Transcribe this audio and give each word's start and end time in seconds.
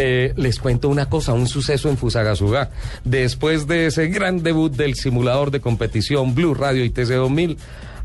Eh, 0.00 0.32
les 0.36 0.60
cuento 0.60 0.88
una 0.88 1.08
cosa, 1.08 1.32
un 1.32 1.48
suceso 1.48 1.88
en 1.88 1.96
Fusagasugá. 1.96 2.70
Después 3.04 3.66
de 3.66 3.86
ese 3.86 4.06
gran 4.06 4.44
debut 4.44 4.72
del 4.72 4.94
simulador 4.94 5.50
de 5.50 5.60
competición 5.60 6.36
Blue 6.36 6.54
Radio 6.54 6.84
y 6.84 6.90
TC2000, 6.90 7.56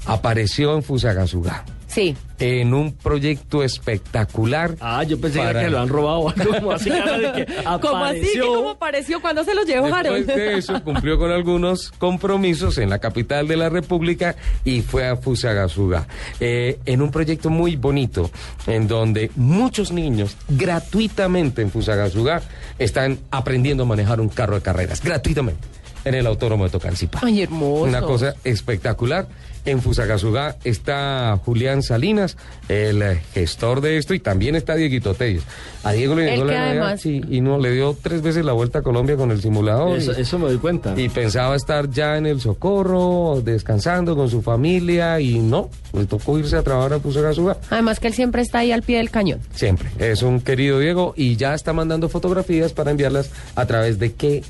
apareció 0.07 0.75
en 0.75 0.81
Fusagasugá. 0.81 1.63
Sí. 1.93 2.15
En 2.39 2.73
un 2.73 2.93
proyecto 2.93 3.63
espectacular. 3.63 4.75
Ah, 4.81 5.03
yo 5.03 5.19
pensé 5.21 5.39
para- 5.39 5.61
que 5.61 5.69
lo 5.69 5.79
han 5.79 5.87
robado 5.87 6.29
algo 6.29 6.53
como 6.55 6.71
así, 6.71 6.89
que 6.89 6.97
¿Cómo 6.99 7.13
así? 7.35 7.41
¿Que 7.41 7.57
apareció. 7.67 8.47
¿Cómo 8.55 8.69
apareció? 8.71 9.21
¿Cuándo 9.21 9.43
se 9.43 9.53
lo 9.53 9.63
llevó 9.63 9.87
Después 9.87 10.27
de 10.27 10.57
eso 10.57 10.83
cumplió 10.83 11.17
con 11.17 11.31
algunos 11.31 11.91
compromisos 11.91 12.77
en 12.79 12.89
la 12.89 12.99
capital 12.99 13.47
de 13.47 13.55
la 13.57 13.69
República 13.69 14.35
y 14.65 14.81
fue 14.81 15.07
a 15.07 15.15
Fusagasugá. 15.15 16.07
Eh, 16.39 16.79
en 16.85 17.01
un 17.01 17.11
proyecto 17.11 17.49
muy 17.49 17.75
bonito, 17.75 18.29
en 18.67 18.87
donde 18.87 19.29
muchos 19.35 19.91
niños 19.91 20.35
gratuitamente 20.49 21.61
en 21.61 21.69
Fusagasugá 21.71 22.41
están 22.79 23.19
aprendiendo 23.31 23.83
a 23.83 23.85
manejar 23.85 24.19
un 24.19 24.29
carro 24.29 24.55
de 24.55 24.61
carreras, 24.61 25.01
gratuitamente, 25.03 25.67
en 26.05 26.15
el 26.15 26.25
Autódromo 26.27 26.65
de 26.65 26.69
Tocancipá. 26.69 27.19
Ay, 27.23 27.41
hermoso. 27.43 27.83
Una 27.83 28.01
cosa 28.01 28.35
espectacular. 28.43 29.27
En 29.65 29.81
Fusagasugá 29.81 30.57
está 30.65 31.39
Julián 31.45 31.83
Salinas, 31.83 32.35
el 32.67 33.01
gestor 33.33 33.79
de 33.79 33.95
esto, 33.97 34.13
y 34.13 34.19
también 34.19 34.55
está 34.57 34.75
Dieguito 34.75 35.13
Telles. 35.13 35.43
A 35.85 35.93
Diego 35.93 36.15
le 36.15 36.31
llegó 36.31 36.45
que 36.47 36.51
la 36.51 36.65
además- 36.71 36.99
sí, 37.01 37.21
y 37.29 37.39
no, 37.39 37.57
le 37.57 37.71
dio 37.71 37.95
tres 38.01 38.21
veces 38.21 38.43
la 38.43 38.51
vuelta 38.51 38.79
a 38.79 38.81
Colombia 38.81 39.15
con 39.15 39.31
el 39.31 39.41
simulador. 39.41 39.97
Eso, 39.97 40.11
y- 40.17 40.21
eso 40.21 40.37
me 40.37 40.47
doy 40.47 40.57
cuenta. 40.57 40.93
y 40.99 41.07
pensaba 41.07 41.55
estar 41.55 41.89
ya 41.89 42.17
en 42.17 42.25
el 42.25 42.41
socorro, 42.41 43.41
descansando 43.41 44.17
con 44.17 44.29
su 44.29 44.41
familia, 44.41 45.21
y 45.21 45.39
no, 45.39 45.69
le 45.93 46.07
tocó 46.07 46.37
irse 46.37 46.57
a 46.57 46.61
trabajar 46.63 46.95
a 46.95 46.99
Fusagasugá. 46.99 47.55
Además 47.69 48.01
que 48.01 48.07
él 48.07 48.13
siempre 48.13 48.41
está 48.41 48.59
ahí 48.59 48.73
al 48.73 48.81
pie 48.83 48.97
del 48.97 49.11
cañón. 49.11 49.39
Siempre. 49.55 49.91
Es 49.97 50.23
un 50.23 50.41
querido 50.41 50.77
Diego 50.79 51.13
y 51.15 51.37
ya 51.37 51.53
está 51.53 51.71
mandando 51.71 52.09
fotografías 52.09 52.73
para 52.73 52.91
enviarlas 52.91 53.29
a 53.55 53.65
través 53.65 53.97
de 53.97 54.11
qué 54.11 54.43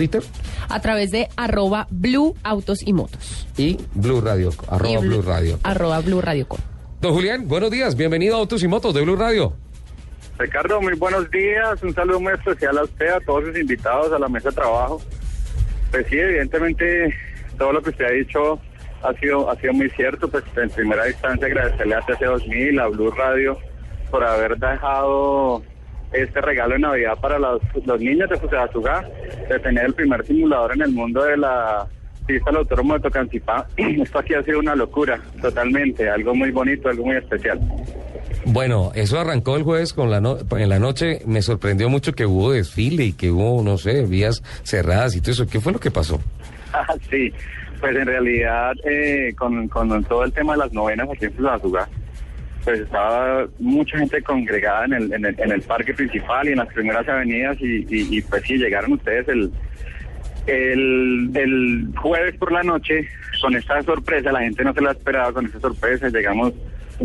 Twitter 0.00 0.22
A 0.70 0.80
través 0.80 1.10
de 1.10 1.28
arroba 1.36 1.86
blue 1.90 2.34
autos 2.42 2.78
y 2.86 2.94
motos. 2.94 3.46
y 3.58 3.76
Blue 3.94 4.22
Radio, 4.22 4.50
arroba 4.66 4.92
Y 4.92 4.96
Blue 4.96 5.20
Radio. 5.20 5.58
Arroba 5.62 6.00
blue 6.00 6.22
radio 6.22 6.48
com. 6.48 6.58
Don 7.02 7.12
Julián, 7.12 7.46
buenos 7.46 7.70
días, 7.70 7.96
bienvenido 7.96 8.36
a 8.36 8.38
Autos 8.38 8.62
y 8.62 8.68
Motos 8.68 8.94
de 8.94 9.02
Blue 9.02 9.16
Radio. 9.16 9.52
Ricardo, 10.38 10.80
muy 10.80 10.94
buenos 10.94 11.30
días. 11.30 11.82
Un 11.82 11.92
saludo 11.92 12.18
muy 12.18 12.32
especial 12.32 12.78
a 12.78 12.84
usted, 12.84 13.08
a 13.08 13.20
todos 13.20 13.44
sus 13.44 13.58
invitados 13.58 14.10
a 14.10 14.18
la 14.18 14.26
mesa 14.28 14.48
de 14.48 14.54
trabajo. 14.54 15.02
Pues 15.90 16.06
sí, 16.08 16.18
evidentemente 16.18 17.14
todo 17.58 17.72
lo 17.74 17.82
que 17.82 17.90
usted 17.90 18.06
ha 18.06 18.10
dicho 18.12 18.58
ha 19.02 19.12
sido 19.20 19.50
ha 19.50 19.56
sido 19.56 19.74
muy 19.74 19.90
cierto. 19.90 20.30
Pues 20.30 20.44
en 20.56 20.70
primera 20.70 21.06
instancia 21.10 21.46
agradecerle 21.46 21.94
a 21.94 22.00
TC2000, 22.00 22.80
a 22.82 22.86
Blue 22.88 23.10
Radio, 23.10 23.58
por 24.10 24.24
haber 24.24 24.56
dejado 24.56 25.62
este 26.12 26.40
regalo 26.40 26.74
de 26.74 26.80
Navidad 26.80 27.14
para 27.20 27.38
los, 27.38 27.60
los 27.84 28.00
niños 28.00 28.28
de 28.30 28.36
Fusagasugá, 28.36 29.08
de 29.48 29.58
tener 29.60 29.84
el 29.86 29.94
primer 29.94 30.24
simulador 30.26 30.72
en 30.74 30.82
el 30.82 30.92
mundo 30.92 31.22
de 31.24 31.36
la 31.36 31.86
pista 32.26 32.50
del 32.50 32.58
autódromo 32.60 32.94
de 32.94 33.00
Tocancipá. 33.00 33.66
Esto 33.76 34.18
aquí 34.18 34.34
ha 34.34 34.42
sido 34.42 34.58
una 34.60 34.74
locura, 34.74 35.20
totalmente, 35.40 36.08
algo 36.08 36.34
muy 36.34 36.50
bonito, 36.50 36.88
algo 36.88 37.04
muy 37.06 37.16
especial. 37.16 37.58
Bueno, 38.46 38.90
eso 38.94 39.18
arrancó 39.20 39.56
el 39.56 39.62
jueves 39.64 39.92
con 39.92 40.10
la 40.10 40.20
no- 40.20 40.38
en 40.56 40.68
la 40.68 40.78
noche. 40.78 41.20
Me 41.26 41.42
sorprendió 41.42 41.88
mucho 41.90 42.12
que 42.14 42.24
hubo 42.26 42.52
desfile 42.52 43.04
y 43.04 43.12
que 43.12 43.30
hubo, 43.30 43.62
no 43.62 43.76
sé, 43.78 44.06
vías 44.06 44.42
cerradas 44.62 45.14
y 45.14 45.20
todo 45.20 45.32
eso. 45.32 45.46
¿Qué 45.46 45.60
fue 45.60 45.72
lo 45.72 45.78
que 45.80 45.90
pasó? 45.90 46.20
Ah, 46.72 46.94
sí, 47.10 47.32
pues 47.80 47.96
en 47.96 48.06
realidad 48.06 48.74
eh, 48.84 49.34
con, 49.36 49.66
con 49.66 50.04
todo 50.04 50.22
el 50.22 50.32
tema 50.32 50.52
de 50.52 50.60
las 50.60 50.72
novenas 50.72 51.08
aquí 51.12 51.24
en 51.24 51.32
Fusagasugá, 51.32 51.88
pues 52.64 52.80
estaba 52.80 53.46
mucha 53.58 53.98
gente 53.98 54.22
congregada 54.22 54.84
en 54.86 54.92
el, 54.94 55.12
en 55.12 55.24
el, 55.24 55.40
en 55.40 55.52
el 55.52 55.62
parque 55.62 55.94
principal 55.94 56.48
y 56.48 56.52
en 56.52 56.58
las 56.58 56.72
primeras 56.72 57.08
avenidas 57.08 57.56
y, 57.60 57.86
y, 57.88 58.20
pues 58.22 58.42
sí, 58.42 58.58
llegaron 58.58 58.92
ustedes 58.92 59.28
el, 59.28 59.50
el, 60.46 61.30
el 61.34 61.88
jueves 61.96 62.36
por 62.36 62.52
la 62.52 62.62
noche 62.62 63.06
con 63.40 63.54
esta 63.56 63.82
sorpresa, 63.82 64.32
la 64.32 64.40
gente 64.40 64.64
no 64.64 64.74
se 64.74 64.82
la 64.82 64.92
esperaba 64.92 65.32
con 65.32 65.46
esta 65.46 65.60
sorpresa, 65.60 66.08
llegamos 66.08 66.52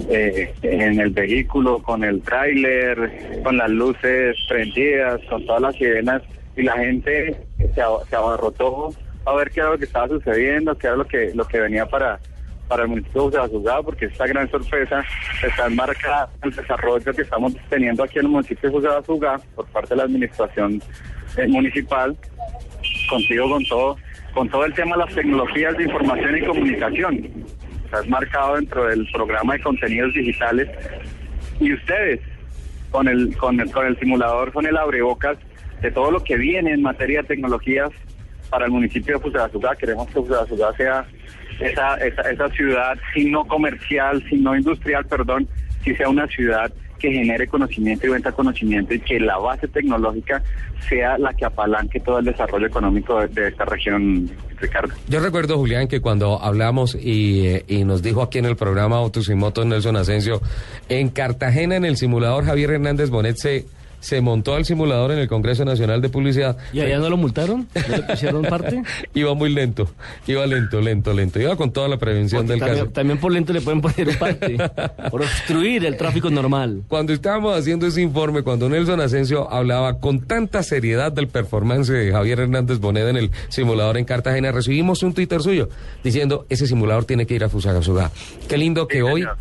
eh, 0.09 0.53
en 0.61 0.99
el 0.99 1.11
vehículo, 1.11 1.81
con 1.81 2.03
el 2.03 2.21
tráiler, 2.21 3.41
con 3.43 3.57
las 3.57 3.69
luces 3.69 4.35
prendidas, 4.49 5.21
con 5.29 5.45
todas 5.45 5.61
las 5.61 5.75
sirenas 5.75 6.21
y 6.57 6.63
la 6.63 6.73
gente 6.73 7.37
se 7.73 8.15
abarrotó 8.15 8.93
a 9.25 9.35
ver 9.35 9.49
qué 9.51 9.61
era 9.61 9.69
lo 9.69 9.77
que 9.77 9.85
estaba 9.85 10.07
sucediendo, 10.07 10.77
qué 10.77 10.87
era 10.87 10.95
lo 10.97 11.05
que, 11.05 11.31
lo 11.33 11.45
que 11.45 11.59
venía 11.59 11.85
para, 11.85 12.19
para 12.67 12.83
el 12.83 12.89
municipio 12.89 13.23
de 13.23 13.37
Fusagasugá, 13.37 13.81
porque 13.83 14.05
esta 14.05 14.27
gran 14.27 14.49
sorpresa 14.49 15.03
está 15.43 15.67
enmarcada 15.67 16.29
en 16.41 16.49
el 16.49 16.55
desarrollo 16.55 17.13
que 17.13 17.21
estamos 17.21 17.53
teniendo 17.69 18.03
aquí 18.03 18.19
en 18.19 18.25
el 18.25 18.31
municipio 18.31 18.69
de 18.69 18.75
Fusagasugá 18.75 19.39
por 19.55 19.65
parte 19.67 19.89
de 19.89 19.97
la 19.97 20.03
administración 20.03 20.81
eh, 21.37 21.47
municipal 21.47 22.17
contigo 23.09 23.49
con 23.49 23.65
todo, 23.65 23.97
con 24.33 24.49
todo 24.49 24.65
el 24.65 24.73
tema 24.73 24.95
de 24.95 25.05
las 25.05 25.15
tecnologías 25.15 25.77
de 25.77 25.83
información 25.83 26.37
y 26.37 26.45
comunicación. 26.45 27.29
Estás 27.85 28.07
marcado 28.09 28.55
dentro 28.55 28.85
del 28.85 29.07
programa 29.11 29.53
de 29.53 29.61
contenidos 29.61 30.13
digitales 30.13 30.69
y 31.59 31.73
ustedes 31.73 32.19
con 32.91 33.07
el, 33.07 33.35
con 33.37 33.59
el, 33.59 33.71
con 33.71 33.85
el 33.85 33.99
simulador, 33.99 34.51
con 34.51 34.65
el 34.65 34.77
abrebocas 34.77 35.37
de 35.81 35.91
todo 35.91 36.11
lo 36.11 36.23
que 36.23 36.35
viene 36.37 36.73
en 36.73 36.81
materia 36.81 37.21
de 37.21 37.27
tecnologías 37.27 37.91
para 38.49 38.65
el 38.65 38.71
municipio 38.71 39.15
de 39.15 39.21
Fusagasugá. 39.21 39.75
Queremos 39.75 40.07
que 40.07 40.13
Fusagasugá 40.13 40.73
sea 40.73 41.05
esa, 41.59 41.95
esa, 41.97 42.21
esa 42.29 42.49
ciudad, 42.49 42.97
si 43.13 43.25
no 43.25 43.45
comercial, 43.45 44.23
si 44.29 44.37
no 44.37 44.55
industrial, 44.55 45.05
perdón, 45.05 45.47
si 45.83 45.95
sea 45.95 46.09
una 46.09 46.27
ciudad 46.27 46.71
que 46.99 47.11
genere 47.11 47.47
conocimiento 47.47 48.07
y 48.07 48.09
venta 48.09 48.31
conocimiento 48.31 48.93
y 48.93 48.99
que 48.99 49.19
la 49.19 49.37
base 49.37 49.67
tecnológica 49.67 50.41
sea 50.87 51.17
la 51.17 51.33
que 51.33 51.45
apalanque 51.45 51.99
todo 51.99 52.19
el 52.19 52.25
desarrollo 52.25 52.67
económico 52.67 53.25
de, 53.27 53.47
esta 53.47 53.65
región, 53.65 54.29
Ricardo. 54.57 54.93
Yo 55.07 55.19
recuerdo, 55.19 55.57
Julián, 55.57 55.87
que 55.87 55.99
cuando 55.99 56.41
hablamos 56.41 56.95
y, 56.95 57.47
eh, 57.47 57.65
y 57.67 57.83
nos 57.83 58.01
dijo 58.01 58.21
aquí 58.21 58.39
en 58.39 58.45
el 58.45 58.55
programa 58.55 58.97
Autos 58.97 59.29
y 59.29 59.35
Motos 59.35 59.65
Nelson 59.65 59.97
Asensio, 59.97 60.41
en 60.89 61.09
Cartagena, 61.09 61.75
en 61.75 61.85
el 61.85 61.97
simulador, 61.97 62.45
Javier 62.45 62.71
Hernández 62.71 63.09
Bonet 63.09 63.37
se, 63.37 63.65
se 64.05 64.21
montó 64.21 64.53
al 64.53 64.65
simulador 64.65 65.11
en 65.13 65.17
el 65.17 65.27
Congreso 65.27 65.65
Nacional 65.65 65.99
de 65.99 66.09
Publicidad. 66.09 66.55
¿Y 66.71 66.79
allá 66.81 66.99
no 66.99 67.09
lo 67.09 67.17
multaron? 67.17 67.67
¿No 67.89 67.95
le 67.97 68.03
pusieron 68.03 68.43
parte? 68.43 68.83
Iba 69.15 69.33
muy 69.33 69.51
lento, 69.51 69.89
iba 70.27 70.45
lento, 70.45 70.79
lento, 70.79 71.11
lento. 71.11 71.39
Iba 71.39 71.55
con 71.55 71.71
toda 71.71 71.87
la 71.87 71.97
prevención 71.97 72.41
Porque 72.45 72.51
del 72.53 72.59
también, 72.59 72.79
caso. 72.85 72.91
también 72.91 73.19
por 73.19 73.31
lento 73.31 73.51
le 73.51 73.61
pueden 73.61 73.81
poner 73.81 74.09
un 74.09 74.15
parte. 74.19 74.57
Por 75.09 75.23
obstruir 75.23 75.85
el 75.85 75.97
tráfico 75.97 76.29
normal. 76.29 76.83
Cuando 76.87 77.13
estábamos 77.13 77.57
haciendo 77.57 77.87
ese 77.87 78.01
informe, 78.03 78.43
cuando 78.43 78.69
Nelson 78.69 79.01
Asensio 79.01 79.51
hablaba 79.51 79.99
con 79.99 80.19
tanta 80.27 80.61
seriedad 80.61 81.11
del 81.11 81.27
performance 81.27 81.87
de 81.87 82.11
Javier 82.11 82.41
Hernández 82.41 82.77
Bonet 82.77 83.07
en 83.07 83.17
el 83.17 83.31
simulador 83.49 83.97
en 83.97 84.05
Cartagena, 84.05 84.51
recibimos 84.51 85.01
un 85.01 85.15
Twitter 85.15 85.41
suyo 85.41 85.69
diciendo, 86.03 86.45
ese 86.49 86.67
simulador 86.67 87.05
tiene 87.05 87.25
que 87.25 87.33
ir 87.33 87.43
a 87.43 87.49
Fusagasugá. 87.49 88.11
Qué 88.47 88.57
lindo 88.59 88.87
que 88.87 88.97
Sí, 88.97 89.01
hoy 89.01 89.21
señor. 89.21 89.37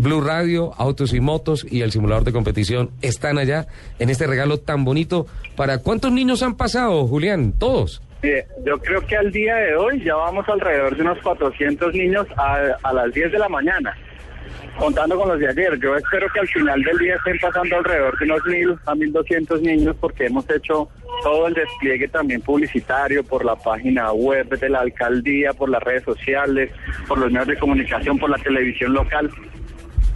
Blue 0.00 0.20
Radio, 0.20 0.72
Autos 0.78 1.12
y 1.12 1.20
Motos 1.20 1.66
y 1.68 1.82
el 1.82 1.90
simulador 1.90 2.24
de 2.24 2.32
competición 2.32 2.90
están 3.02 3.38
allá 3.38 3.66
en 3.98 4.10
este 4.10 4.26
regalo 4.26 4.58
tan 4.58 4.84
bonito. 4.84 5.26
¿Para 5.56 5.78
cuántos 5.78 6.12
niños 6.12 6.42
han 6.42 6.56
pasado, 6.56 7.06
Julián? 7.06 7.52
¿Todos? 7.58 8.00
Yo 8.64 8.78
creo 8.78 9.00
que 9.06 9.16
al 9.16 9.30
día 9.30 9.54
de 9.56 9.76
hoy 9.76 10.02
ya 10.04 10.14
vamos 10.14 10.48
alrededor 10.48 10.96
de 10.96 11.02
unos 11.02 11.18
400 11.22 11.94
niños 11.94 12.26
a, 12.36 12.58
a 12.82 12.92
las 12.92 13.12
10 13.12 13.32
de 13.32 13.38
la 13.38 13.48
mañana, 13.48 13.96
contando 14.76 15.16
con 15.16 15.28
los 15.28 15.38
de 15.38 15.48
ayer. 15.48 15.78
Yo 15.80 15.96
espero 15.96 16.26
que 16.32 16.40
al 16.40 16.48
final 16.48 16.82
del 16.82 16.98
día 16.98 17.14
estén 17.14 17.38
pasando 17.38 17.76
alrededor 17.76 18.18
de 18.18 18.24
unos 18.24 18.40
1.000 18.42 18.78
a 18.86 18.94
1.200 18.94 19.60
niños 19.60 19.96
porque 20.00 20.26
hemos 20.26 20.48
hecho 20.50 20.88
todo 21.22 21.46
el 21.46 21.54
despliegue 21.54 22.08
también 22.08 22.40
publicitario 22.40 23.22
por 23.24 23.44
la 23.44 23.56
página 23.56 24.12
web 24.12 24.48
de 24.48 24.68
la 24.68 24.80
alcaldía, 24.80 25.52
por 25.52 25.68
las 25.68 25.82
redes 25.82 26.04
sociales, 26.04 26.70
por 27.06 27.18
los 27.18 27.30
medios 27.30 27.48
de 27.48 27.58
comunicación, 27.58 28.18
por 28.18 28.30
la 28.30 28.38
televisión 28.38 28.92
local, 28.94 29.30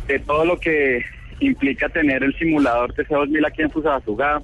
de 0.06 0.19
todo 0.20 0.44
lo 0.44 0.58
que 0.58 1.04
implica 1.40 1.88
tener 1.88 2.22
el 2.22 2.37
simulador 2.38 2.94
TC2000 2.94 3.46
aquí 3.46 3.62
en 3.62 3.70
Fusagasugá, 3.70 4.43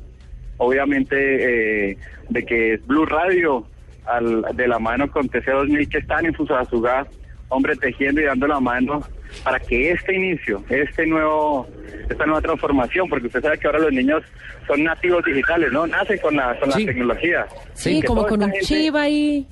obviamente 0.56 1.90
eh, 1.92 1.98
de 2.28 2.44
que 2.44 2.74
es 2.74 2.86
Blue 2.86 3.06
Radio 3.06 3.66
al- 4.06 4.44
de 4.54 4.66
la 4.68 4.78
mano 4.78 5.10
con 5.10 5.28
TC2000 5.28 5.88
que 5.88 5.98
están 5.98 6.26
en 6.26 6.34
Fusagasugá, 6.34 7.06
hombre, 7.48 7.76
tejiendo 7.76 8.20
y 8.20 8.24
dando 8.24 8.46
la 8.46 8.60
mano 8.60 9.02
para 9.44 9.58
que 9.60 9.90
este 9.92 10.14
inicio, 10.16 10.64
este 10.68 11.06
nuevo, 11.06 11.68
esta 12.08 12.24
nueva 12.26 12.40
transformación, 12.40 13.08
porque 13.08 13.26
usted 13.26 13.42
sabe 13.42 13.58
que 13.58 13.66
ahora 13.66 13.78
los 13.80 13.92
niños 13.92 14.22
son 14.66 14.82
nativos 14.84 15.24
digitales, 15.24 15.70
¿no? 15.72 15.86
Nacen 15.86 16.18
con 16.18 16.34
la, 16.36 16.58
con 16.58 16.72
Sí. 16.72 16.80
la 16.84 16.92
tecnología. 16.92 17.46
Sí, 17.74 18.02
como 18.02 18.26
con 18.26 18.42
un 18.42 18.50
gente- 18.50 18.64
chip 18.66 18.94
ahí. 18.96 19.46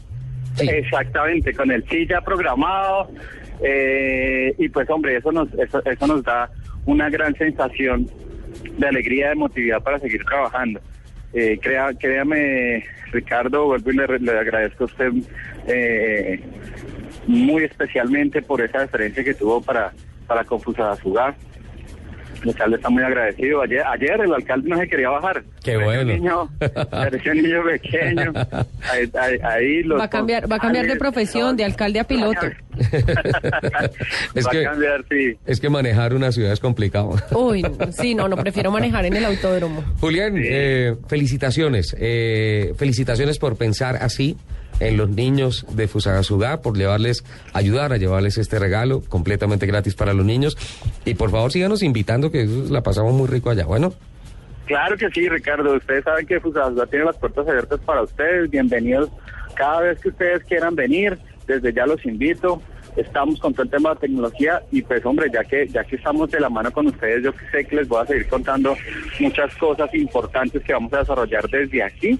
Sí. 0.54 0.68
Exactamente, 0.70 1.52
con 1.54 1.70
el 1.70 1.84
chip 1.84 2.08
ya 2.10 2.20
programado. 2.22 3.10
Eh, 3.62 4.54
y 4.58 4.68
pues 4.68 4.88
hombre, 4.90 5.16
eso 5.16 5.32
nos, 5.32 5.52
eso, 5.54 5.82
eso 5.84 6.06
nos 6.06 6.22
da 6.22 6.50
una 6.84 7.08
gran 7.10 7.34
sensación 7.36 8.08
de 8.78 8.86
alegría, 8.86 9.26
de 9.26 9.32
emotividad 9.32 9.82
para 9.82 9.98
seguir 9.98 10.24
trabajando. 10.24 10.80
Eh, 11.32 11.58
crea, 11.60 11.92
créame, 11.98 12.84
Ricardo, 13.12 13.66
vuelvo 13.66 13.90
y 13.90 13.96
le, 13.96 14.18
le 14.18 14.38
agradezco 14.38 14.84
a 14.84 14.86
usted 14.86 15.12
eh, 15.66 16.40
muy 17.26 17.64
especialmente 17.64 18.42
por 18.42 18.60
esa 18.60 18.80
deferencia 18.80 19.24
que 19.24 19.34
tuvo 19.34 19.60
para, 19.60 19.92
para 20.26 20.44
con 20.44 20.60
Fusagasugá. 20.60 21.34
El 22.42 22.48
alcalde 22.50 22.76
está 22.76 22.88
muy 22.90 23.02
agradecido. 23.02 23.62
Ayer, 23.62 23.82
ayer 23.86 24.20
el 24.20 24.34
alcalde 24.34 24.68
no 24.68 24.76
se 24.78 24.88
quería 24.88 25.10
bajar. 25.10 25.42
Qué 25.62 25.76
bueno. 25.76 26.04
niño, 26.12 26.42
un 26.60 27.42
niño 27.42 27.64
pequeño. 27.64 28.32
Ahí, 28.90 29.10
ahí- 29.20 29.38
ahí 29.42 29.82
los 29.82 29.98
Va 30.00 30.04
a 30.04 30.10
cambiar, 30.10 30.50
va 30.50 30.56
a 30.56 30.58
cambiar 30.60 30.86
de 30.86 30.96
profesión, 30.96 31.56
de 31.56 31.64
alcalde 31.64 32.00
a 32.00 32.04
piloto. 32.08 32.46
Es 34.34 34.46
va 34.46 34.50
que- 34.50 34.66
a 34.66 34.70
cambiar, 34.70 35.04
sí. 35.08 35.34
Es 35.46 35.60
que 35.60 35.68
manejar 35.70 36.14
una 36.14 36.30
ciudad 36.32 36.52
es 36.52 36.60
complicado. 36.60 37.14
Uy, 37.32 37.62
no, 37.62 37.70
sí, 37.92 38.14
no, 38.14 38.28
no, 38.28 38.36
prefiero 38.36 38.70
manejar 38.70 39.04
en 39.06 39.16
el 39.16 39.24
autódromo. 39.24 39.82
Julián, 40.00 40.34
eh, 40.36 40.94
felicitaciones. 41.08 41.94
eh, 41.98 42.72
felicitaciones 42.76 43.38
por 43.38 43.56
pensar 43.56 43.96
así 44.00 44.36
en 44.80 44.96
los 44.96 45.08
niños 45.08 45.66
de 45.70 45.88
Fusagasugá, 45.88 46.62
por 46.62 46.76
llevarles, 46.76 47.24
ayudar 47.52 47.92
a 47.92 47.96
llevarles 47.96 48.38
este 48.38 48.58
regalo 48.58 49.02
completamente 49.08 49.66
gratis 49.66 49.94
para 49.94 50.12
los 50.12 50.24
niños. 50.26 50.56
Y 51.04 51.14
por 51.14 51.30
favor 51.30 51.52
síganos 51.52 51.82
invitando, 51.82 52.30
que 52.30 52.46
la 52.46 52.82
pasamos 52.82 53.14
muy 53.14 53.28
rico 53.28 53.50
allá. 53.50 53.64
Bueno, 53.64 53.92
Claro 54.66 54.96
que 54.96 55.08
sí, 55.10 55.28
Ricardo. 55.28 55.74
Ustedes 55.74 56.02
saben 56.04 56.26
que 56.26 56.40
Fusagasugá 56.40 56.86
tiene 56.86 57.04
las 57.04 57.16
puertas 57.16 57.46
abiertas 57.46 57.80
para 57.80 58.02
ustedes. 58.02 58.50
Bienvenidos 58.50 59.10
cada 59.54 59.80
vez 59.80 60.00
que 60.00 60.08
ustedes 60.08 60.42
quieran 60.44 60.74
venir. 60.74 61.16
Desde 61.46 61.72
ya 61.72 61.86
los 61.86 62.04
invito. 62.04 62.60
Estamos 62.96 63.38
con 63.38 63.52
todo 63.52 63.62
el 63.62 63.70
tema 63.70 63.90
de 63.90 64.00
tecnología 64.00 64.62
y 64.72 64.82
pues 64.82 65.04
hombre, 65.04 65.30
ya 65.32 65.44
que 65.44 65.68
ya 65.68 65.84
que 65.84 65.96
estamos 65.96 66.30
de 66.30 66.40
la 66.40 66.48
mano 66.48 66.72
con 66.72 66.86
ustedes, 66.86 67.22
yo 67.22 67.30
sé 67.52 67.64
que 67.66 67.76
les 67.76 67.88
voy 67.88 68.02
a 68.02 68.06
seguir 68.06 68.26
contando 68.26 68.74
muchas 69.20 69.54
cosas 69.56 69.94
importantes 69.94 70.62
que 70.64 70.72
vamos 70.72 70.92
a 70.94 71.00
desarrollar 71.00 71.46
desde 71.48 71.82
aquí. 71.82 72.18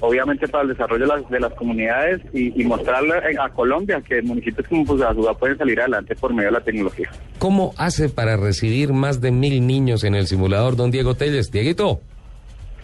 Obviamente 0.00 0.48
para 0.48 0.62
el 0.62 0.70
desarrollo 0.70 1.06
de 1.06 1.14
las, 1.14 1.30
de 1.30 1.40
las 1.40 1.52
comunidades 1.54 2.20
y, 2.32 2.60
y 2.60 2.64
mostrarle 2.64 3.14
a, 3.38 3.48
Colombia 3.50 4.00
que 4.00 4.22
municipios 4.22 4.66
como 4.68 4.86
Fusagasugá 4.86 5.34
pueden 5.34 5.58
salir 5.58 5.80
adelante 5.80 6.14
por 6.16 6.32
medio 6.32 6.48
de 6.48 6.52
la 6.52 6.60
tecnología. 6.60 7.10
¿cómo 7.38 7.72
hace 7.76 8.08
para 8.08 8.36
recibir 8.36 8.92
más 8.92 9.20
de 9.20 9.32
mil 9.32 9.66
niños 9.66 10.04
en 10.04 10.14
el 10.14 10.26
simulador, 10.26 10.76
don 10.76 10.90
Diego 10.90 11.14
Telles? 11.14 11.50
Dieguito. 11.50 12.00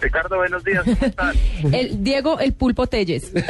Ricardo, 0.01 0.37
buenos 0.37 0.63
días, 0.65 0.85
¿cómo 0.85 0.97
están? 1.01 1.35
El 1.73 2.03
Diego, 2.05 2.39
el 2.39 2.53
pulpo 2.53 2.87
Telles. 2.87 3.33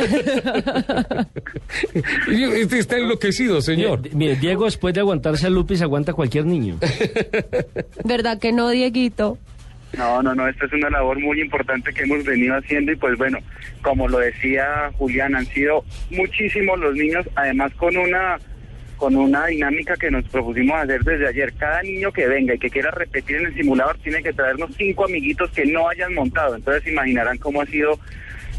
Este 2.29 2.79
está 2.79 2.99
enloquecido, 2.99 3.61
señor. 3.61 4.01
Mire, 4.03 4.15
mire, 4.15 4.37
Diego, 4.37 4.65
después 4.65 4.95
de 4.95 5.01
aguantarse 5.01 5.47
a 5.47 5.51
Lupi, 5.51 5.77
se 5.77 5.85
aguanta 5.85 6.13
cualquier 6.13 6.47
niño. 6.47 6.79
¿Verdad 8.05 8.39
que 8.39 8.53
no, 8.53 8.69
Dieguito? 8.71 9.39
No, 9.97 10.23
no, 10.23 10.35
no, 10.35 10.47
esta 10.47 10.67
es 10.67 10.73
una 10.73 10.91
labor 10.91 11.19
muy 11.19 11.41
importante 11.41 11.93
que 11.93 12.03
hemos 12.03 12.23
venido 12.25 12.55
haciendo 12.57 12.93
y 12.93 12.97
pues 12.97 13.17
bueno, 13.17 13.39
como 13.81 14.09
lo 14.09 14.19
decía 14.19 14.91
Julián, 14.99 15.35
han 15.35 15.47
sido 15.47 15.85
muchísimos 16.11 16.79
los 16.79 16.95
niños, 16.95 17.27
además 17.35 17.73
con 17.75 17.97
una 17.97 18.39
con 18.97 19.15
una 19.15 19.47
dinámica 19.47 19.95
que 19.97 20.11
nos 20.11 20.25
propusimos 20.29 20.77
hacer 20.79 21.03
desde 21.03 21.29
ayer. 21.29 21.53
Cada 21.55 21.83
niño 21.83 22.13
que 22.13 22.27
venga 22.27 22.55
y 22.55 22.59
que 22.59 22.71
quiera 22.71 22.91
repetir 22.91 23.37
en 23.37 23.47
el 23.47 23.55
simulador 23.55 23.99
tiene 23.99 24.23
que 24.23 24.33
traernos 24.33 24.71
cinco 24.77 25.05
amiguitos 25.05 25.51
que 25.51 25.67
no 25.67 25.89
hayan 25.89 26.15
montado. 26.15 26.57
Entonces 26.57 26.91
imaginarán 26.91 27.37
cómo 27.39 27.61
ha 27.61 27.67
sido 27.67 27.99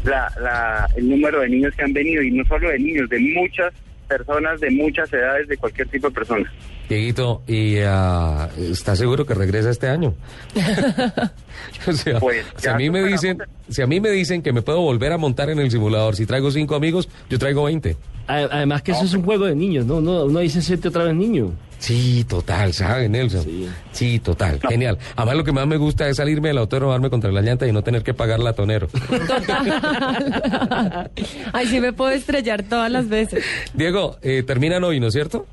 la, 0.04 0.32
la, 0.40 0.88
el 0.96 1.08
número 1.08 1.40
de 1.40 1.48
niños 1.48 1.74
que 1.74 1.82
han 1.82 1.92
venido 1.92 2.22
y 2.22 2.30
no 2.30 2.44
solo 2.44 2.68
de 2.70 2.78
niños, 2.78 3.08
de 3.08 3.18
muchas 3.18 3.72
personas, 4.08 4.60
de 4.60 4.70
muchas 4.70 5.12
edades, 5.12 5.48
de 5.48 5.56
cualquier 5.56 5.88
tipo 5.88 6.08
de 6.08 6.14
personas. 6.14 6.52
Dieguito, 6.88 7.42
¿y 7.46 7.76
ah, 7.84 8.48
está 8.58 8.96
seguro 8.96 9.26
que 9.26 9.34
regresa 9.34 9.68
este 9.70 9.88
año? 9.88 10.14
o 11.86 11.92
sea, 11.92 12.18
Pues, 12.18 12.46
si 12.56 12.68
a 12.68 12.74
mí 12.76 12.88
me 12.88 13.02
dicen, 13.04 13.38
si 13.68 13.82
a 13.82 13.86
mí 13.86 14.00
me 14.00 14.10
dicen 14.10 14.40
que 14.42 14.52
me 14.54 14.62
puedo 14.62 14.80
volver 14.80 15.12
a 15.12 15.18
montar 15.18 15.50
en 15.50 15.58
el 15.58 15.70
simulador, 15.70 16.16
si 16.16 16.24
traigo 16.24 16.50
cinco 16.50 16.74
amigos, 16.74 17.08
yo 17.28 17.38
traigo 17.38 17.64
20. 17.64 17.94
A- 18.26 18.36
Además 18.50 18.82
que 18.82 18.92
eso 18.92 19.04
es 19.04 19.12
un 19.14 19.22
juego 19.22 19.44
de 19.44 19.54
niños, 19.54 19.84
¿no? 19.84 19.96
Uno, 19.96 20.24
uno 20.24 20.38
dice 20.40 20.62
siete 20.62 20.88
otra 20.88 21.04
vez 21.04 21.14
niño. 21.14 21.52
Sí, 21.78 22.24
total, 22.28 22.72
¿sabe, 22.72 23.08
Nelson? 23.08 23.44
Sí. 23.44 23.68
Sí, 23.92 24.18
total, 24.18 24.58
genial. 24.68 24.98
Además, 25.14 25.36
lo 25.36 25.44
que 25.44 25.52
más 25.52 25.66
me 25.66 25.76
gusta 25.76 26.08
es 26.08 26.16
salirme 26.16 26.48
del 26.48 26.58
auto, 26.58 26.80
darme 26.88 27.08
contra 27.08 27.30
la 27.30 27.40
llanta 27.40 27.68
y 27.68 27.72
no 27.72 27.82
tener 27.82 28.02
que 28.02 28.14
pagar 28.14 28.40
latonero. 28.40 28.88
Total. 28.88 31.10
Ay, 31.52 31.66
sí 31.68 31.80
me 31.80 31.92
puedo 31.92 32.10
estrellar 32.10 32.62
todas 32.64 32.90
las 32.90 33.08
veces. 33.08 33.44
Diego, 33.74 34.16
eh, 34.22 34.42
terminan 34.44 34.82
hoy, 34.84 34.98
¿no 35.00 35.06
es 35.08 35.12
cierto? 35.14 35.46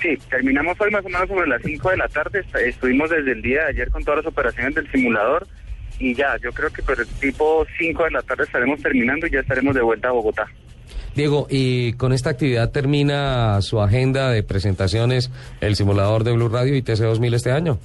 Sí, 0.00 0.16
terminamos 0.30 0.80
hoy 0.80 0.90
más 0.90 1.04
o 1.04 1.08
menos 1.08 1.28
sobre 1.28 1.48
las 1.48 1.60
5 1.62 1.90
de 1.90 1.96
la 1.96 2.08
tarde. 2.08 2.40
Est- 2.40 2.54
Estuvimos 2.56 3.10
desde 3.10 3.32
el 3.32 3.42
día 3.42 3.62
de 3.64 3.68
ayer 3.70 3.90
con 3.90 4.04
todas 4.04 4.24
las 4.24 4.32
operaciones 4.32 4.74
del 4.74 4.90
simulador 4.92 5.46
y 5.98 6.14
ya, 6.14 6.36
yo 6.42 6.52
creo 6.52 6.70
que 6.70 6.82
por 6.82 6.98
el 7.00 7.06
tipo 7.20 7.66
5 7.78 8.04
de 8.04 8.10
la 8.12 8.22
tarde 8.22 8.44
estaremos 8.44 8.80
terminando 8.80 9.26
y 9.26 9.30
ya 9.30 9.40
estaremos 9.40 9.74
de 9.74 9.82
vuelta 9.82 10.08
a 10.08 10.12
Bogotá. 10.12 10.46
Diego, 11.16 11.48
y 11.50 11.94
con 11.94 12.12
esta 12.12 12.30
actividad 12.30 12.70
termina 12.70 13.60
su 13.60 13.80
agenda 13.80 14.30
de 14.30 14.44
presentaciones 14.44 15.32
el 15.60 15.74
simulador 15.74 16.22
de 16.22 16.32
Blue 16.32 16.48
Radio 16.48 16.76
y 16.76 16.82
TC2000 16.82 17.34
este 17.34 17.50
año. 17.50 17.78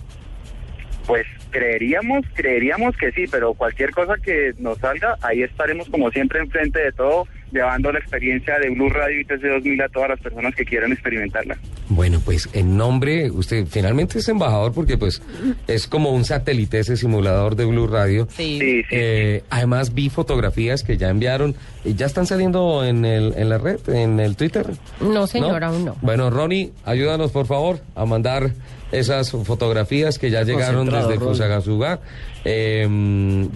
Pues 1.08 1.26
creeríamos, 1.50 2.24
creeríamos 2.36 2.96
que 2.96 3.12
sí, 3.12 3.26
pero 3.32 3.54
cualquier 3.56 3.90
cosa 3.92 4.14
que 4.24 4.54
nos 4.60 4.78
salga, 4.78 5.18
ahí 5.22 5.42
estaremos 5.42 5.90
como 5.90 6.12
siempre 6.12 6.40
enfrente 6.40 6.80
de 6.80 6.92
todo, 6.92 7.28
llevando 7.54 7.92
la 7.92 8.00
experiencia 8.00 8.58
de 8.60 8.70
Blue 8.70 8.90
Radio 8.90 9.22
y 9.22 9.26
TC2000 9.26 9.86
a 9.86 9.90
todas 9.90 10.10
las 10.10 10.20
personas 10.20 10.56
que 10.56 10.66
quieran 10.66 10.92
experimentarla. 10.92 11.58
Bueno, 11.90 12.22
pues 12.24 12.50
en 12.54 12.76
nombre, 12.78 13.30
usted 13.32 13.66
finalmente 13.68 14.20
es 14.20 14.28
embajador 14.28 14.74
porque 14.74 14.98
pues 14.98 15.22
es 15.68 15.88
como 15.88 16.12
un 16.12 16.26
satélite 16.26 16.80
ese 16.80 16.98
simulador 16.98 17.56
de 17.56 17.66
Blue 17.66 17.88
Radio. 17.88 18.28
Sí. 18.30 18.58
Sí, 18.60 18.84
sí. 18.84 18.88
Eh, 18.92 19.44
además 19.50 19.94
vi 19.94 20.10
fotografías 20.10 20.84
que 20.84 20.98
ya 20.98 21.10
enviaron 21.10 21.56
y 21.84 21.96
ya 21.96 22.06
están 22.06 22.26
saliendo 22.26 22.84
en, 22.84 23.06
el, 23.06 23.34
en 23.36 23.50
la 23.50 23.58
red, 23.58 23.80
en 23.90 24.20
el 24.20 24.36
Twitter. 24.36 24.66
No, 25.02 25.28
señor, 25.28 25.64
aún 25.64 25.86
no. 25.86 25.96
Bueno, 26.02 26.30
Ronnie, 26.30 26.72
ayúdanos 26.86 27.32
por 27.32 27.46
favor 27.46 27.80
a 27.96 28.06
mandar 28.06 28.52
esas 28.94 29.32
fotografías 29.32 30.18
que 30.20 30.30
ya 30.30 30.44
llegaron 30.44 30.86
desde 30.86 31.02
Ronnie. 31.16 31.20
Fusagasugá. 31.20 32.00
Eh, 32.46 32.88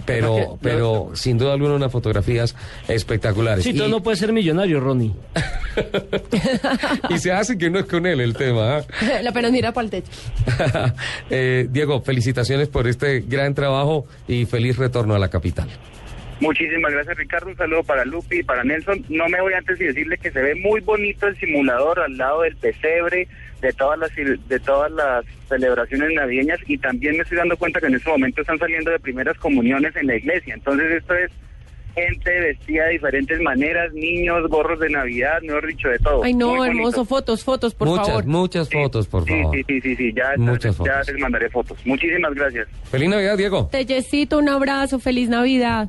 pero, 0.06 0.32
Además 0.36 0.48
que- 0.52 0.58
pero 0.62 1.10
sin 1.14 1.38
duda 1.38 1.52
alguna 1.54 1.74
unas 1.74 1.92
fotografías 1.92 2.54
espectaculares. 2.88 3.64
Sí, 3.64 3.70
Y- 3.70 3.78
tú 3.78 3.88
no 3.88 4.02
puedes 4.02 4.18
ser 4.18 4.32
millonario, 4.32 4.80
Ronnie. 4.80 5.12
y 7.10 7.18
se 7.18 7.32
hace 7.32 7.56
que 7.58 7.70
no 7.70 7.78
es 7.78 7.86
con 7.86 8.06
él 8.06 8.20
el 8.20 8.34
tema. 8.34 8.78
¿ah? 8.78 8.84
La 9.22 9.32
pena 9.32 9.50
mira 9.50 9.72
para 9.72 9.84
el 9.84 9.90
techo. 9.90 10.10
Eh, 11.30 11.66
Diego, 11.70 12.00
felicitaciones 12.02 12.68
por 12.68 12.86
este 12.88 13.20
gran 13.20 13.54
trabajo 13.54 14.06
y 14.26 14.46
feliz 14.46 14.76
retorno 14.76 15.14
a 15.14 15.18
la 15.18 15.28
capital. 15.28 15.68
Muchísimas 16.40 16.92
gracias 16.92 17.16
Ricardo, 17.16 17.48
un 17.48 17.56
saludo 17.56 17.82
para 17.82 18.04
Lupi 18.04 18.38
y 18.38 18.42
para 18.42 18.62
Nelson. 18.64 19.04
No 19.08 19.28
me 19.28 19.40
voy 19.40 19.52
antes 19.54 19.78
de 19.78 19.86
decirle 19.86 20.16
que 20.18 20.30
se 20.30 20.40
ve 20.40 20.54
muy 20.54 20.80
bonito 20.80 21.26
el 21.26 21.36
simulador 21.38 21.98
al 22.00 22.16
lado 22.16 22.42
del 22.42 22.56
pesebre, 22.56 23.28
de 23.60 23.72
todas 23.72 23.98
las 23.98 24.10
de 24.14 24.60
todas 24.60 24.90
las 24.92 25.24
celebraciones 25.48 26.10
navideñas 26.14 26.58
y 26.66 26.78
también 26.78 27.16
me 27.16 27.22
estoy 27.22 27.38
dando 27.38 27.56
cuenta 27.56 27.80
que 27.80 27.86
en 27.86 27.94
este 27.94 28.08
momento 28.10 28.40
están 28.40 28.58
saliendo 28.58 28.90
de 28.90 28.98
primeras 29.00 29.36
comuniones 29.38 29.94
en 29.96 30.06
la 30.06 30.16
iglesia. 30.16 30.54
Entonces 30.54 30.90
esto 30.92 31.14
es 31.14 31.30
gente 31.94 32.40
vestida 32.40 32.84
de 32.84 32.92
diferentes 32.92 33.40
maneras, 33.40 33.92
niños, 33.92 34.48
gorros 34.48 34.78
de 34.78 34.88
Navidad, 34.88 35.40
mejor 35.42 35.66
dicho, 35.66 35.88
de 35.88 35.98
todo. 35.98 36.22
Ay, 36.22 36.32
no, 36.34 36.64
hermoso. 36.64 37.04
Fotos, 37.04 37.42
fotos, 37.42 37.74
por 37.74 37.88
muchas, 37.88 38.06
favor. 38.06 38.26
muchas 38.26 38.68
Sí, 38.68 38.74
fotos, 38.76 39.08
por 39.08 39.26
favor. 39.26 39.56
Sí, 39.56 39.62
sí, 39.66 39.80
sí, 39.80 39.96
sí, 39.96 40.12
ya, 40.14 40.34
Muchas 40.36 40.76
ya 40.78 40.84
fotos. 40.84 41.08
les 41.08 41.18
mandaré 41.20 41.50
fotos. 41.50 41.78
Muchísimas 41.84 42.32
gracias. 42.34 42.68
Feliz 42.90 43.08
Navidad, 43.08 43.36
Diego. 43.36 43.68
Tellecito, 43.72 44.38
un 44.38 44.48
abrazo, 44.48 45.00
feliz 45.00 45.28
Navidad. 45.28 45.88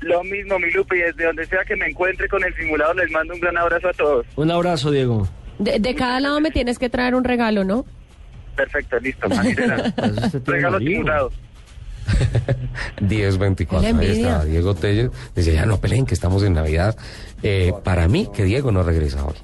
Lo 0.00 0.22
mismo, 0.24 0.58
mi 0.58 0.70
Lupi, 0.72 0.98
desde 0.98 1.24
donde 1.24 1.46
sea 1.46 1.64
que 1.66 1.74
me 1.74 1.86
encuentre 1.86 2.28
con 2.28 2.44
el 2.44 2.54
simulador, 2.54 2.96
les 2.96 3.10
mando 3.10 3.32
un 3.32 3.40
gran 3.40 3.56
abrazo 3.56 3.88
a 3.88 3.92
todos. 3.94 4.26
Un 4.36 4.50
abrazo, 4.50 4.90
Diego. 4.90 5.26
De, 5.58 5.78
de 5.78 5.94
cada 5.94 6.20
lado 6.20 6.40
me 6.40 6.50
tienes 6.50 6.78
que 6.78 6.88
traer 6.88 7.14
un 7.14 7.24
regalo, 7.24 7.64
¿no? 7.64 7.84
Perfecto, 8.56 8.98
listo. 8.98 9.28
Regalos 10.44 10.82
simulados. 10.82 11.32
1024. 13.00 13.92
La 13.92 13.98
Ahí 13.98 14.10
está 14.10 14.44
Diego 14.44 14.74
Telles. 14.74 15.10
Dice, 15.34 15.52
ya 15.52 15.66
no 15.66 15.80
peleen 15.80 16.06
que 16.06 16.14
estamos 16.14 16.42
en 16.42 16.54
Navidad. 16.54 16.96
Eh, 17.42 17.72
para 17.84 18.08
mí, 18.08 18.28
que 18.32 18.44
Diego 18.44 18.72
no 18.72 18.82
regresa 18.82 19.24
hoy. 19.24 19.34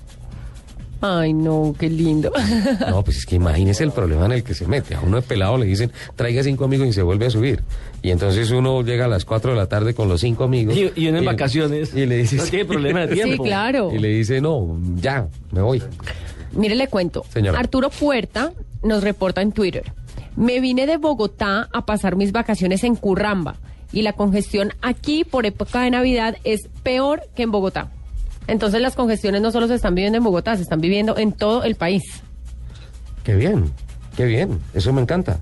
Ay, 1.05 1.33
no, 1.33 1.75
qué 1.79 1.91
lindo. 1.91 2.33
No, 2.89 3.03
pues 3.03 3.19
es 3.19 3.27
que 3.27 3.35
imagínese 3.37 3.83
el 3.85 3.91
problema 3.93 4.27
en 4.27 4.33
el 4.33 4.43
que 4.45 4.55
se 4.55 4.67
mete. 4.67 4.95
A 4.95 5.01
uno 5.01 5.17
de 5.17 5.23
pelado 5.23 5.59
le 5.59 5.67
dicen, 5.67 5.91
traiga 6.17 6.43
cinco 6.43 6.65
amigos 6.65 6.87
y 6.89 6.93
se 6.93 7.03
vuelve 7.03 7.27
a 7.27 7.31
subir. 7.31 7.63
Y 8.03 8.11
entonces 8.11 8.51
uno 8.51 8.83
llega 8.83 9.07
a 9.07 9.09
las 9.09 9.25
4 9.25 9.51
de 9.53 9.57
la 9.57 9.67
tarde 9.67 9.95
con 9.95 10.09
los 10.09 10.21
cinco 10.21 10.45
amigos. 10.45 10.77
Y, 10.77 10.93
y 10.95 11.09
uno 11.09 11.19
en 11.19 11.25
vacaciones. 11.25 11.95
Y 11.95 12.07
le 12.07 12.19
dice, 12.19 12.37
No 12.37 12.45
tiene 12.45 12.65
problema 12.65 13.01
de 13.07 13.09
Sí, 13.17 13.23
tiempo. 13.23 13.43
claro. 13.45 13.91
Y 13.93 13.99
le 13.99 14.09
dice, 14.09 14.41
no, 14.41 14.79
ya, 14.97 15.27
me 15.51 15.61
voy. 15.61 15.83
Mire, 16.53 16.75
le 16.77 16.87
cuento. 16.89 17.25
Señora. 17.31 17.59
Arturo 17.59 17.91
Puerta 17.91 18.53
nos 18.83 19.03
reporta 19.03 19.43
en 19.43 19.53
Twitter. 19.53 19.93
Me 20.37 20.61
vine 20.61 20.87
de 20.87 20.97
Bogotá 20.99 21.69
a 21.73 21.85
pasar 21.85 22.17
mis 22.17 22.33
vacaciones 22.33 22.85
en 22.85 22.95
Curramba 22.97 23.57
y 23.93 24.03
la 24.03 24.13
congestión 24.15 24.73
aquí 24.83 25.25
por 25.25 25.47
época 25.47 25.83
de 25.83 25.91
Navidad 25.91 26.37
es 26.45 26.69
peor 26.83 27.23
que 27.35 27.43
en 27.43 27.51
Bogotá. 27.51 27.91
Entonces 28.47 28.81
las 28.81 28.95
congestiones 28.95 29.41
no 29.43 29.51
solo 29.51 29.69
se 29.69 29.75
están 29.75 29.95
viviendo 29.95 30.19
en 30.19 30.25
Bogotá, 30.25 30.57
se 30.57 30.63
están 30.63 30.81
viviendo 30.81 31.17
en 31.17 31.33
todo 31.33 31.65
el 31.65 31.75
país. 31.75 32.03
Qué 33.25 33.35
bien, 33.35 33.73
qué 34.17 34.25
bien. 34.25 34.59
Eso 34.75 34.93
me 34.93 35.01
encanta. 35.01 35.39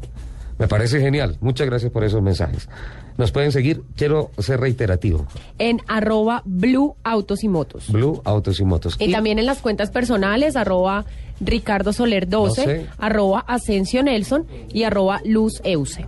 Me 0.59 0.69
parece 0.69 1.01
genial. 1.01 1.39
Muchas 1.41 1.67
gracias 1.67 1.91
por 1.91 2.05
esos 2.05 2.21
mensajes. 2.21 2.69
Nos 3.17 3.33
pueden 3.33 3.51
seguir. 3.51 3.83
Quiero 3.97 4.31
ser 4.39 4.61
reiterativo. 4.61 5.27
En 5.59 5.81
arroba 5.89 6.43
Blue 6.45 6.97
Autos 7.03 7.43
y 7.45 7.49
Motos. 7.49 7.91
Blue 7.91 8.21
Autos 8.25 8.61
y 8.61 8.65
Motos. 8.65 8.97
Y, 8.99 9.11
también 9.11 9.39
en 9.39 9.47
las 9.47 9.61
cuentas 9.61 9.91
personales, 9.91 10.57
arroba 10.57 11.07
Ricardo 11.41 11.95
Soler 11.95 12.29
12, 12.29 12.61
12. 12.61 12.87
arroba 12.99 13.41
Asensio 13.41 14.03
Nelson 14.03 14.47
y 14.73 14.83
arroba 14.83 15.23
Luz 15.25 15.63
Euse. 15.65 16.07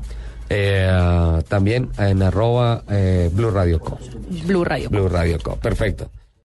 Eh, 0.50 1.42
también 1.48 1.88
en 1.96 2.22
arroba 2.22 2.82
eh, 2.90 3.30
Blue 3.32 3.50
Radio 3.50 3.80
Co. 3.80 3.98
Blue 4.46 4.64
Radio. 4.64 4.90
Blue 4.90 5.08
Radio 5.08 5.38
Co. 5.42 5.56
Perfecto. 5.56 6.10